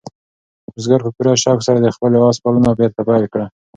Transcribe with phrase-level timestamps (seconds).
[0.73, 3.45] بزګر په پوره شوق سره د خپل آس پالنه بېرته پیل کړه.